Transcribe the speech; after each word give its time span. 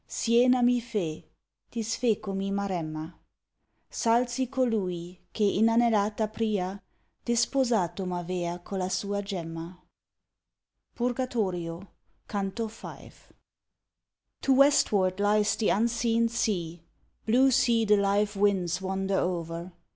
Siena 0.07 0.63
mi 0.63 0.79
fe; 0.79 1.25
disfecomi 1.69 2.51
Maremma; 2.51 3.13
Salsi 3.91 4.49
colui, 4.49 5.19
che, 5.31 5.43
inanellata 5.43 6.33
pria, 6.33 6.81
Disposato 7.23 8.07
m'avea 8.07 8.63
colla 8.63 8.89
sua 8.89 9.21
gemma. 9.21 9.79
Purgatorio, 10.95 11.87
Canto 12.27 12.65
V. 12.67 13.11
To 14.41 14.53
westward 14.55 15.19
lies 15.19 15.55
the 15.57 15.69
unseen 15.69 16.27
sea, 16.29 16.81
Blue 17.27 17.51
sea 17.51 17.85
the 17.85 17.95
live 17.97 18.35
winds 18.35 18.81
wander 18.81 19.19
o'er. 19.19 19.71